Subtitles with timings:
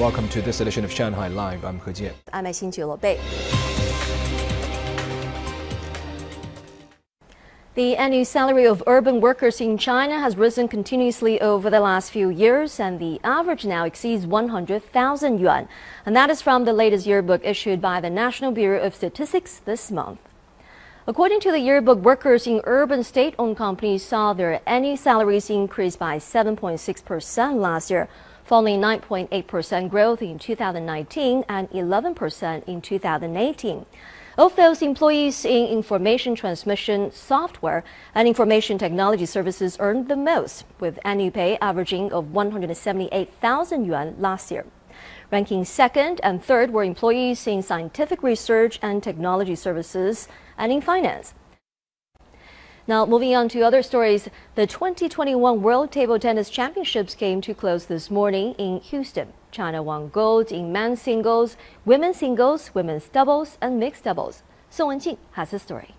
[0.00, 1.62] Welcome to this edition of Shanghai Live.
[1.62, 2.14] I'm He Jian.
[2.32, 3.20] I'm Xinju Lobei.
[7.74, 12.30] The annual salary of urban workers in China has risen continuously over the last few
[12.30, 15.68] years, and the average now exceeds 100,000 yuan.
[16.06, 19.90] And that is from the latest yearbook issued by the National Bureau of Statistics this
[19.90, 20.20] month.
[21.06, 25.96] According to the yearbook, workers in urban state owned companies saw their annual salaries increase
[25.96, 28.08] by 7.6% last year,
[28.50, 33.86] following 9.8% growth in 2019 and 11% in 2018.
[34.36, 40.98] Of those employees in information transmission software and information technology services earned the most, with
[41.04, 44.66] annual pay averaging of 178,000 yuan last year.
[45.30, 50.26] Ranking second and third were employees in scientific research and technology services
[50.58, 51.34] and in finance.
[52.86, 57.86] Now, moving on to other stories, the 2021 World Table Tennis Championships came to close
[57.86, 59.32] this morning in Houston.
[59.50, 64.42] China won gold in men's singles, women's singles, women's doubles, and mixed doubles.
[64.70, 65.94] Song Wenjing has the story.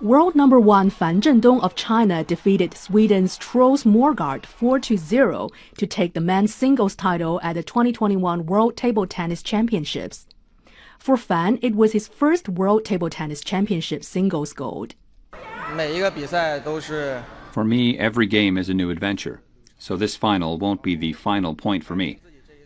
[0.00, 6.20] World number one Fan Zhendong of China defeated Sweden's Truls Möregårdh 4-0 to take the
[6.20, 10.26] men's singles title at the 2021 World Table Tennis Championships.
[10.98, 14.94] For Fan, it was his first World Table Tennis Championship singles gold.
[17.52, 19.42] For me, every game is a new adventure,
[19.78, 22.18] so this final won't be the final point for me,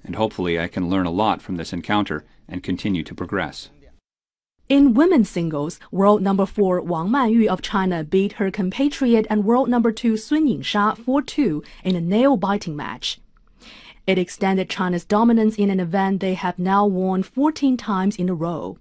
[0.02, 3.70] and hopefully I can learn a lot from this encounter and continue to progress.
[4.68, 9.68] In women's singles, world number 4 Wang Manyu of China beat her compatriot and world
[9.68, 13.20] number 2 Sun Yingsha 4-2 in a nail-biting match.
[14.06, 18.34] It extended China's dominance in an event they have now won 14 times in a
[18.34, 18.78] row.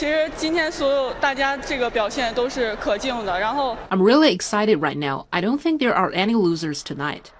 [0.00, 3.38] 其实今天所有大家这个表现都是可敬的。
[3.38, 5.26] 然后 I'm really excited right now.
[5.30, 7.30] I don't think there are any losers tonight.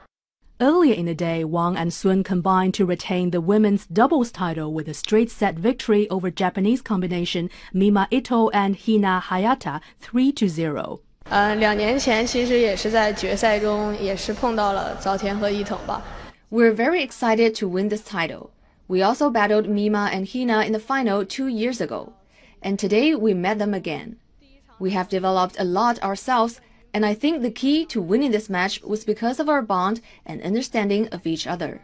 [0.58, 4.88] Earlier in the day, Wang and Sun combined to retain the women's doubles title with
[4.88, 11.00] a straight set victory over Japanese combination Mima Ito and Hina Hayata 3 to 0.
[11.28, 16.02] 呃，两年前其实也是在决赛中也是碰到了早田和伊藤吧。
[16.50, 18.50] We're very excited to win this title.
[18.86, 22.12] We also battled Mima and Hina in the final two years ago
[22.61, 24.17] and today we met them again.
[24.79, 26.61] We have developed a lot ourselves,
[26.93, 30.41] and I think the key to winning this match was because of our bond and
[30.41, 31.81] understanding of each other.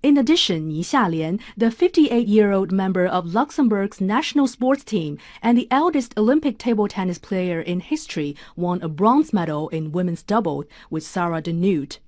[0.00, 6.16] In addition, Ni Xialian, the 58-year-old member of Luxembourg's national sports team and the eldest
[6.16, 11.40] Olympic table tennis player in history, won a bronze medal in women's double with Sarah
[11.40, 11.98] De Nutte.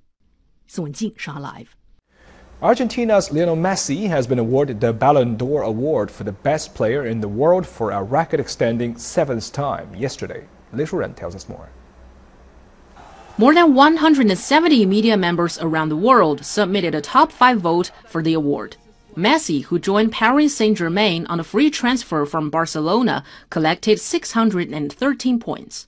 [0.68, 1.79] Shanghai Live。
[2.62, 7.28] Argentina's Lionel Messi has been awarded the Ballon d'Or award for the best player in the
[7.28, 10.44] world for a record-extending seventh time yesterday.
[10.70, 11.70] Lei Shuran tells us more.
[13.38, 18.34] More than 170 media members around the world submitted a top five vote for the
[18.34, 18.76] award.
[19.16, 25.86] Messi, who joined Paris Saint-Germain on a free transfer from Barcelona, collected 613 points.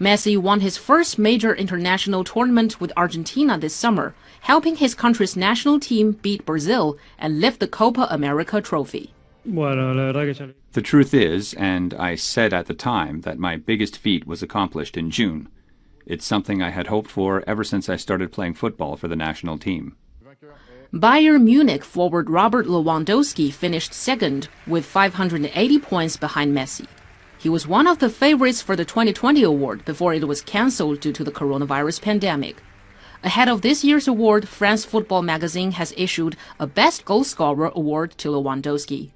[0.00, 5.78] Messi won his first major international tournament with Argentina this summer, helping his country's national
[5.78, 9.12] team beat Brazil and lift the Copa America trophy.
[9.44, 14.96] The truth is, and I said at the time, that my biggest feat was accomplished
[14.96, 15.48] in June.
[16.06, 19.58] It's something I had hoped for ever since I started playing football for the national
[19.58, 19.96] team.
[20.92, 26.86] Bayern Munich forward Robert Lewandowski finished second with 580 points behind Messi.
[27.41, 31.13] He was one of the favorites for the 2020 award before it was cancelled due
[31.13, 32.63] to the coronavirus pandemic.
[33.23, 38.11] Ahead of this year's award, France Football magazine has issued a Best Goal Scorer award
[38.17, 39.11] to Lewandowski.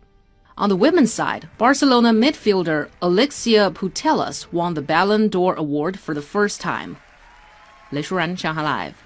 [0.58, 6.22] On the women's side, Barcelona midfielder Alexia Putellas won the Ballon d'Or award for the
[6.22, 6.98] first time.
[7.92, 9.05] 雷舒然，上海 Live。